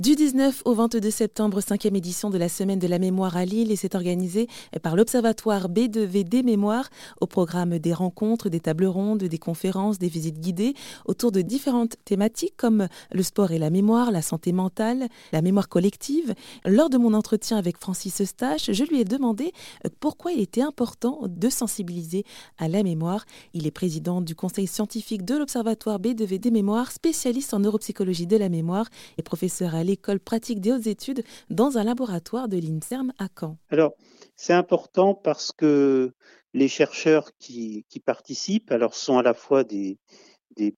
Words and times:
Du 0.00 0.16
19 0.16 0.62
au 0.64 0.72
22 0.72 1.10
septembre, 1.10 1.60
cinquième 1.60 1.94
édition 1.94 2.30
de 2.30 2.38
la 2.38 2.48
Semaine 2.48 2.78
de 2.78 2.86
la 2.86 2.98
mémoire 2.98 3.36
à 3.36 3.44
Lille 3.44 3.70
et 3.70 3.76
c'est 3.76 3.94
organisé 3.94 4.48
par 4.82 4.96
l'Observatoire 4.96 5.68
B2V 5.68 6.42
Mémoire 6.42 6.88
au 7.20 7.26
programme 7.26 7.78
des 7.78 7.92
rencontres, 7.92 8.48
des 8.48 8.60
tables 8.60 8.86
rondes, 8.86 9.24
des 9.24 9.38
conférences, 9.38 9.98
des 9.98 10.08
visites 10.08 10.40
guidées 10.40 10.72
autour 11.04 11.32
de 11.32 11.42
différentes 11.42 11.96
thématiques 12.06 12.54
comme 12.56 12.88
le 13.12 13.22
sport 13.22 13.52
et 13.52 13.58
la 13.58 13.68
mémoire, 13.68 14.10
la 14.10 14.22
santé 14.22 14.52
mentale, 14.52 15.06
la 15.32 15.42
mémoire 15.42 15.68
collective. 15.68 16.34
Lors 16.64 16.88
de 16.88 16.96
mon 16.96 17.12
entretien 17.12 17.58
avec 17.58 17.76
Francis 17.76 18.22
Eustache, 18.22 18.70
je 18.72 18.84
lui 18.84 19.02
ai 19.02 19.04
demandé 19.04 19.52
pourquoi 20.00 20.32
il 20.32 20.40
était 20.40 20.62
important 20.62 21.20
de 21.28 21.50
sensibiliser 21.50 22.24
à 22.56 22.68
la 22.68 22.82
mémoire. 22.82 23.26
Il 23.52 23.66
est 23.66 23.70
président 23.70 24.22
du 24.22 24.34
conseil 24.34 24.66
scientifique 24.66 25.26
de 25.26 25.36
l'Observatoire 25.36 26.00
B2V 26.00 26.50
Mémoire, 26.50 26.90
spécialiste 26.90 27.52
en 27.52 27.58
neuropsychologie 27.58 28.26
de 28.26 28.38
la 28.38 28.48
mémoire 28.48 28.88
et 29.18 29.22
professeur 29.22 29.74
à 29.74 29.89
l'école 29.90 30.20
pratique 30.20 30.60
des 30.60 30.72
hautes 30.72 30.86
études 30.86 31.22
dans 31.50 31.76
un 31.76 31.84
laboratoire 31.84 32.48
de 32.48 32.56
l'INSERM 32.58 33.12
à 33.18 33.28
Caen. 33.38 33.58
Alors, 33.70 33.94
c'est 34.36 34.52
important 34.52 35.14
parce 35.14 35.52
que 35.52 36.12
les 36.54 36.68
chercheurs 36.68 37.30
qui, 37.38 37.84
participent, 38.04 38.70
alors 38.70 38.94
sont 38.94 39.18
à 39.18 39.22
la 39.22 39.34
fois 39.34 39.64
des, 39.64 39.98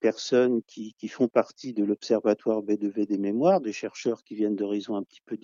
personnes 0.00 0.62
qui, 0.62 1.08
font 1.08 1.28
partie 1.28 1.72
de 1.72 1.84
l'Observatoire 1.84 2.62
B2V 2.62 3.06
des 3.06 3.18
mémoires, 3.18 3.60
des 3.60 3.72
chercheurs 3.72 4.22
qui 4.24 4.34
viennent 4.34 4.56
d'horizons 4.56 4.96
un, 4.96 5.02
petit 5.02 5.20
peu, 5.26 5.36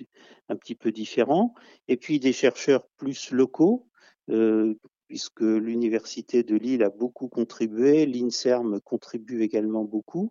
un 0.48 0.56
petit 0.56 0.74
peu 0.74 0.90
différents, 0.90 1.54
et 1.88 1.96
puis 1.96 2.20
des 2.20 2.32
chercheurs 2.32 2.86
plus 2.96 3.30
locaux, 3.30 3.86
euh, 4.30 4.74
puisque 5.08 5.40
l'Université 5.40 6.42
de 6.42 6.56
Lille 6.56 6.82
a 6.82 6.90
beaucoup 6.90 7.28
contribué, 7.28 8.06
l'INSERM 8.06 8.80
contribue 8.80 9.42
également 9.42 9.84
beaucoup. 9.84 10.30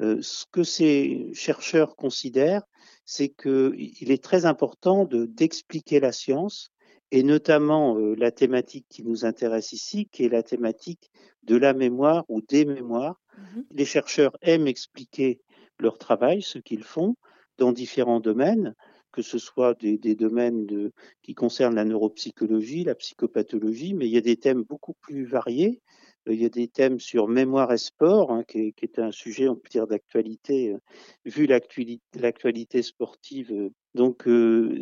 Euh, 0.00 0.18
ce 0.22 0.44
que 0.50 0.62
ces 0.62 1.30
chercheurs 1.34 1.96
considèrent, 1.96 2.62
c'est 3.04 3.28
qu'il 3.28 4.10
est 4.10 4.22
très 4.22 4.46
important 4.46 5.04
d'expliquer 5.06 6.00
la 6.00 6.12
science 6.12 6.70
et 7.10 7.22
notamment 7.22 7.98
euh, 7.98 8.14
la 8.16 8.30
thématique 8.30 8.86
qui 8.88 9.02
nous 9.02 9.24
intéresse 9.24 9.72
ici, 9.72 10.08
qui 10.12 10.24
est 10.24 10.28
la 10.28 10.42
thématique 10.42 11.10
de 11.42 11.56
la 11.56 11.72
mémoire 11.72 12.24
ou 12.28 12.42
des 12.42 12.64
mémoires. 12.64 13.20
Mmh 13.36 13.60
Les 13.70 13.84
chercheurs 13.84 14.36
aiment 14.42 14.66
expliquer 14.66 15.40
leur 15.78 15.98
travail, 15.98 16.42
ce 16.42 16.58
qu'ils 16.58 16.84
font, 16.84 17.16
dans 17.56 17.72
différents 17.72 18.20
domaines, 18.20 18.74
que 19.12 19.22
ce 19.22 19.38
soit 19.38 19.74
des, 19.80 20.14
domaines 20.14 20.66
de, 20.66 20.92
qui 21.22 21.34
concernent 21.34 21.74
la 21.74 21.84
neuropsychologie, 21.84 22.84
la 22.84 22.94
psychopathologie, 22.94 23.94
mais 23.94 24.06
il 24.06 24.12
y 24.12 24.18
a 24.18 24.22
des 24.22 24.36
thèmes 24.36 24.62
beaucoup 24.62 24.94
plus 25.00 25.24
variés. 25.24 25.80
Euh, 26.28 26.34
il 26.34 26.42
y 26.42 26.46
a 26.46 26.48
des 26.48 26.68
thèmes 26.68 27.00
sur 27.00 27.28
mémoire 27.28 27.72
et 27.72 27.78
sport, 27.78 28.32
hein, 28.32 28.44
qui, 28.46 28.74
est, 28.80 28.98
un 28.98 29.12
sujet, 29.12 29.48
on 29.48 29.56
peut 29.56 29.86
d'actualité, 29.86 30.72
euh, 30.72 30.78
vu 31.24 31.46
l'actualité 31.46 32.82
sportive. 32.82 33.52
Euh. 33.52 33.70
Donc, 33.94 34.28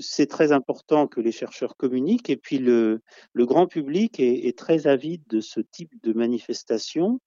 c'est 0.01 0.27
très 0.27 0.53
important 0.53 1.07
que 1.07 1.21
les 1.21 1.33
chercheurs 1.33 1.77
communiquent. 1.77 2.29
Et 2.29 2.37
puis, 2.37 2.59
le, 2.59 3.01
grand 3.35 3.67
public 3.67 4.21
est, 4.21 4.59
très 4.59 4.87
avide 4.87 5.23
de 5.29 5.41
ce 5.41 5.61
type 5.61 5.93
de 6.03 6.13
manifestation 6.13 7.21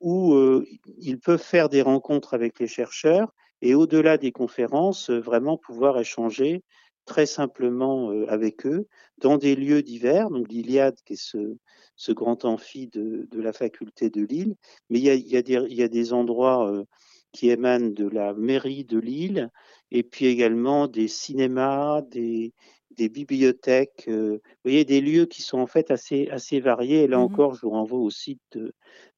où 0.00 0.34
ils 0.98 1.20
peuvent 1.20 1.42
faire 1.42 1.68
des 1.68 1.82
rencontres 1.82 2.34
avec 2.34 2.58
les 2.58 2.66
chercheurs 2.66 3.32
et 3.62 3.74
au-delà 3.76 4.16
des 4.16 4.32
conférences, 4.32 5.10
vraiment 5.10 5.56
pouvoir 5.56 6.00
échanger 6.00 6.64
très 7.06 7.26
simplement 7.26 8.10
avec 8.28 8.66
eux 8.66 8.86
dans 9.18 9.36
des 9.36 9.56
lieux 9.56 9.82
divers, 9.82 10.30
donc 10.30 10.48
l'Iliade 10.48 10.96
qui 11.04 11.14
est 11.14 11.34
ce, 11.96 12.12
grand 12.12 12.44
amphi 12.44 12.88
de, 12.88 13.26
la 13.32 13.52
faculté 13.52 14.10
de 14.10 14.22
Lille, 14.22 14.54
mais 14.88 14.98
il 14.98 15.04
y 15.04 15.36
a, 15.36 15.42
des, 15.42 15.88
des, 15.88 16.12
endroits 16.12 16.84
qui 17.32 17.50
émanent 17.50 17.90
de 17.90 18.08
la 18.08 18.34
mairie 18.34 18.84
de 18.84 18.98
Lille. 18.98 19.50
Et 19.90 20.02
puis 20.02 20.26
également 20.26 20.86
des 20.86 21.08
cinémas, 21.08 22.02
des, 22.02 22.52
des 22.96 23.08
bibliothèques, 23.08 24.04
vous 24.08 24.40
voyez, 24.64 24.84
des 24.84 25.00
lieux 25.00 25.26
qui 25.26 25.42
sont 25.42 25.58
en 25.58 25.66
fait 25.66 25.90
assez, 25.90 26.28
assez 26.30 26.60
variés. 26.60 27.04
Et 27.04 27.08
là 27.08 27.18
mmh 27.18 27.22
encore, 27.22 27.54
je 27.54 27.62
vous 27.62 27.70
renvoie 27.70 27.98
au 27.98 28.10
site 28.10 28.40
de, 28.52 28.72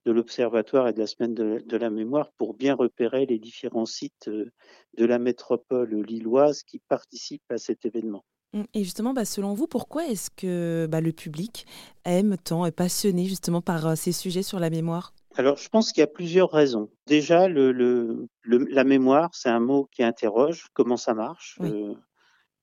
de 0.05 0.13
l'Observatoire 0.13 0.89
et 0.89 0.93
de 0.93 0.99
la 0.99 1.07
Semaine 1.07 1.35
de, 1.35 1.77
la 1.77 1.91
Mémoire 1.91 2.31
pour 2.37 2.55
bien 2.55 2.75
repérer 2.75 3.27
les 3.27 3.39
différents 3.39 3.87
sites 3.87 4.29
de 4.29 5.05
la 5.05 5.19
métropole 5.19 6.03
lilloise 6.03 6.63
qui 6.63 6.81
participent 6.89 7.51
à 7.51 7.59
cet 7.59 7.85
événement. 7.85 8.25
Mmh, 8.53 8.63
et 8.75 8.85
justement, 8.85 9.13
bah, 9.15 9.25
selon 9.25 9.55
vous, 9.55 9.67
pourquoi 9.67 10.07
est-ce 10.07 10.31
que 10.31 10.87
bah, 10.91 11.01
le 11.01 11.13
public 11.13 11.67
aime 12.05 12.37
tant, 12.37 12.67
est 12.67 12.73
passionné 12.73 13.25
justement 13.25 13.63
par 13.63 13.97
ces 13.97 14.13
sujets 14.13 14.43
sur 14.43 14.59
la 14.59 14.71
mémoire? 14.71 15.15
Alors, 15.35 15.57
je 15.57 15.69
pense 15.69 15.93
qu'il 15.93 16.01
y 16.01 16.05
a 16.05 16.09
plusieurs 16.09 16.51
raisons. 16.51 16.91
Déjà, 17.07 17.49
le, 17.49 17.73
le, 17.73 18.29
la 18.45 18.85
mémoire, 18.85 19.31
c'est 19.33 19.49
un 19.49 19.61
mot 19.61 19.89
qui 19.91 20.03
interroge 20.03 20.67
comment 20.75 20.99
ça 20.99 21.15
marche. 21.15 21.59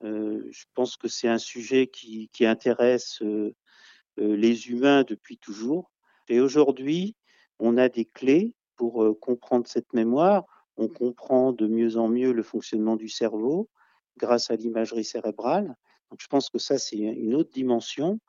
Euh, 0.03 0.47
je 0.51 0.65
pense 0.75 0.95
que 0.95 1.07
c'est 1.07 1.27
un 1.27 1.39
sujet 1.39 1.87
qui, 1.87 2.29
qui 2.31 2.45
intéresse 2.45 3.21
euh, 3.21 3.53
euh, 4.19 4.35
les 4.35 4.69
humains 4.69 5.03
depuis 5.03 5.37
toujours. 5.37 5.91
Et 6.29 6.39
aujourd'hui, 6.39 7.15
on 7.59 7.77
a 7.77 7.89
des 7.89 8.05
clés 8.05 8.55
pour 8.75 9.19
comprendre 9.19 9.67
cette 9.67 9.93
mémoire. 9.93 10.45
On 10.77 10.87
comprend 10.87 11.51
de 11.51 11.67
mieux 11.67 11.97
en 11.97 12.07
mieux 12.07 12.31
le 12.31 12.43
fonctionnement 12.43 12.95
du 12.95 13.09
cerveau 13.09 13.69
grâce 14.17 14.49
à 14.49 14.55
l'imagerie 14.55 15.03
cérébrale. 15.03 15.75
Donc, 16.09 16.19
je 16.21 16.27
pense 16.27 16.49
que 16.49 16.57
ça, 16.57 16.77
c'est 16.77 16.97
une 16.97 17.35
autre 17.35 17.51
dimension. 17.51 18.19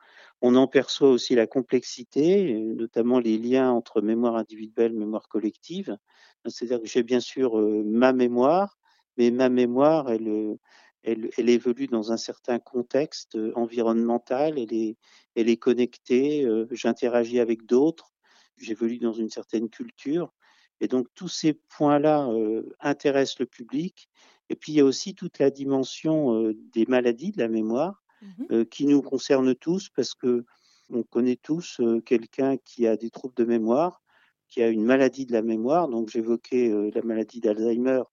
On 0.41 0.55
en 0.55 0.67
perçoit 0.67 1.09
aussi 1.09 1.33
la 1.35 1.47
complexité, 1.47 2.53
notamment 2.53 3.19
les 3.19 3.37
liens 3.37 3.71
entre 3.71 4.01
mémoire 4.01 4.35
individuelle, 4.35 4.93
mémoire 4.93 5.27
collective. 5.27 5.97
C'est-à-dire 6.45 6.81
que 6.81 6.87
j'ai 6.87 7.03
bien 7.03 7.19
sûr 7.19 7.57
ma 7.57 8.13
mémoire, 8.13 8.77
mais 9.17 9.31
ma 9.31 9.49
mémoire, 9.49 10.11
elle, 10.11 10.57
elle, 11.03 11.49
évolue 11.49 11.87
dans 11.87 12.11
un 12.11 12.17
certain 12.17 12.59
contexte 12.59 13.35
euh, 13.35 13.51
environnemental, 13.55 14.59
elle 14.59 14.73
est, 14.73 14.97
elle 15.35 15.49
est 15.49 15.57
connectée, 15.57 16.45
euh, 16.45 16.67
j'interagis 16.71 17.39
avec 17.39 17.65
d'autres, 17.65 18.11
j'évolue 18.57 18.99
dans 18.99 19.13
une 19.13 19.29
certaine 19.29 19.69
culture. 19.69 20.33
Et 20.79 20.87
donc 20.87 21.07
tous 21.13 21.27
ces 21.27 21.53
points-là 21.53 22.27
euh, 22.29 22.63
intéressent 22.79 23.39
le 23.39 23.45
public. 23.45 24.09
Et 24.49 24.55
puis 24.55 24.73
il 24.73 24.75
y 24.75 24.81
a 24.81 24.85
aussi 24.85 25.15
toute 25.15 25.39
la 25.39 25.49
dimension 25.49 26.51
des 26.73 26.85
maladies 26.85 27.31
de 27.31 27.39
la 27.39 27.47
mémoire 27.47 28.03
mmh 28.21 28.65
qui 28.65 28.85
nous 28.85 29.01
concerne 29.01 29.55
tous 29.55 29.89
parce 29.89 30.13
que 30.13 30.45
on 30.89 31.01
connaît 31.01 31.37
tous 31.37 31.81
quelqu'un 32.05 32.57
qui 32.57 32.85
a 32.85 32.95
des 32.95 33.09
troubles 33.09 33.33
de 33.35 33.45
mémoire, 33.45 34.03
qui 34.47 34.61
a 34.61 34.67
une 34.67 34.83
maladie 34.83 35.25
de 35.25 35.31
la 35.31 35.41
mémoire. 35.41 35.87
Donc 35.87 36.09
j'évoquais 36.09 36.69
la 36.93 37.01
maladie 37.01 37.39
d'Alzheimer 37.39 38.03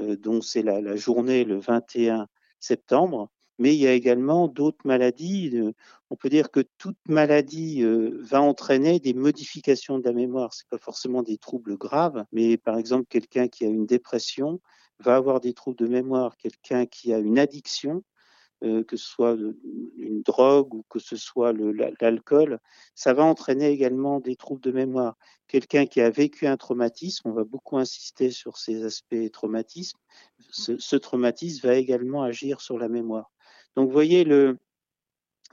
euh, 0.00 0.16
dont 0.16 0.40
c'est 0.40 0.62
la, 0.62 0.96
journée 0.96 1.44
le 1.44 1.58
21 1.58 2.28
septembre. 2.60 3.30
Mais 3.58 3.74
il 3.74 3.80
y 3.80 3.86
a 3.86 3.92
également 3.92 4.48
d'autres 4.48 4.86
maladies. 4.86 5.50
Euh, 5.54 5.72
on 6.10 6.16
peut 6.16 6.28
dire 6.28 6.50
que 6.50 6.60
toute 6.78 6.98
maladie 7.08 7.82
euh, 7.82 8.18
va 8.22 8.40
entraîner 8.40 9.00
des 9.00 9.14
modifications 9.14 9.98
de 9.98 10.04
la 10.04 10.12
mémoire. 10.12 10.54
Ce 10.54 10.64
pas 10.70 10.78
forcément 10.78 11.22
des 11.22 11.38
troubles 11.38 11.76
graves, 11.76 12.24
mais 12.32 12.56
par 12.56 12.78
exemple, 12.78 13.06
quelqu'un 13.08 13.48
qui 13.48 13.64
a 13.64 13.68
une 13.68 13.86
dépression 13.86 14.60
va 15.00 15.16
avoir 15.16 15.40
des 15.40 15.54
troubles 15.54 15.78
de 15.78 15.88
mémoire. 15.88 16.36
Quelqu'un 16.36 16.86
qui 16.86 17.12
a 17.12 17.18
une 17.18 17.38
addiction 17.38 18.02
euh, 18.64 18.82
que 18.82 18.96
ce 18.96 19.06
soit 19.06 19.36
une 19.96 20.22
drogue 20.22 20.74
ou 20.74 20.84
que 20.88 20.98
ce 20.98 21.14
soit 21.14 21.52
l'alcool, 22.00 22.58
ça 22.96 23.14
va 23.14 23.22
entraîner 23.22 23.68
également 23.68 24.18
des 24.18 24.34
troubles 24.34 24.60
de 24.60 24.72
mémoire. 24.72 25.16
Quelqu'un 25.46 25.86
qui 25.86 26.00
a 26.00 26.10
vécu 26.10 26.48
un 26.48 26.56
traumatisme, 26.56 27.28
on 27.28 27.32
va 27.32 27.44
beaucoup 27.44 27.78
insister 27.78 28.32
sur 28.32 28.58
ces 28.58 28.82
aspects 28.82 29.30
traumatisme, 29.32 29.96
ce, 30.50 30.96
traumatisme 30.96 31.68
va 31.68 31.76
également 31.76 32.24
agir 32.24 32.60
sur 32.60 32.78
la 32.78 32.88
mémoire. 32.88 33.30
Donc 33.78 33.86
vous 33.86 33.92
voyez, 33.92 34.22
il 34.22 34.56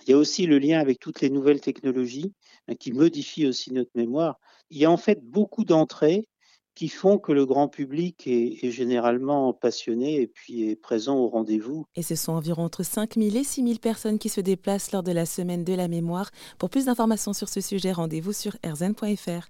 y 0.08 0.14
a 0.14 0.18
aussi 0.18 0.48
le 0.48 0.58
lien 0.58 0.80
avec 0.80 0.98
toutes 0.98 1.22
les 1.22 1.30
nouvelles 1.30 1.62
technologies 1.62 2.34
hein, 2.68 2.74
qui 2.74 2.92
modifient 2.92 3.46
aussi 3.46 3.72
notre 3.72 3.92
mémoire. 3.94 4.40
Il 4.72 4.80
y 4.80 4.86
a 4.86 4.90
en 4.90 4.98
fait 4.98 5.24
beaucoup 5.24 5.64
d'entrées 5.64 6.28
qui 6.74 6.90
font 6.90 7.20
que 7.20 7.32
le 7.32 7.46
grand 7.46 7.68
public 7.68 8.26
est, 8.26 8.72
généralement 8.72 9.54
passionné 9.54 10.22
et 10.22 10.26
puis 10.26 10.68
est 10.68 10.76
présent 10.76 11.20
au 11.20 11.30
rendez-vous. 11.30 11.86
Et 11.96 12.02
ce 12.02 12.16
sont 12.16 12.32
environ 12.32 12.64
entre 12.64 12.82
5 12.82 13.14
000 13.14 13.36
et 13.36 13.44
6 13.44 13.64
000 13.64 13.76
personnes 13.78 14.18
qui 14.18 14.30
se 14.30 14.42
déplacent 14.42 14.92
lors 14.92 15.04
de 15.04 15.12
la 15.12 15.28
semaine 15.28 15.64
de 15.64 15.74
la 15.76 15.88
mémoire. 15.88 16.32
Pour 16.58 16.72
plus 16.72 16.86
d'informations 16.86 17.34
sur 17.34 17.48
ce 17.48 17.62
sujet, 17.62 17.92
rendez-vous 17.92 18.34
sur 18.34 18.58
rzn.fr. 18.66 19.50